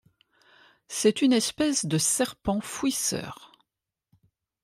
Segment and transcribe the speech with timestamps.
[0.87, 3.51] C'est une espèce de serpent fouisseur.